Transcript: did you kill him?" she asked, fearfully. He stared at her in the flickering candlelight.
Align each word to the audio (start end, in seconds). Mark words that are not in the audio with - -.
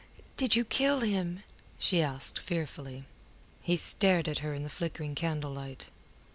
did 0.35 0.55
you 0.55 0.65
kill 0.65 1.01
him?" 1.01 1.43
she 1.77 2.01
asked, 2.01 2.39
fearfully. 2.39 3.03
He 3.61 3.77
stared 3.77 4.27
at 4.27 4.39
her 4.39 4.55
in 4.55 4.63
the 4.63 4.69
flickering 4.71 5.13
candlelight. 5.13 5.91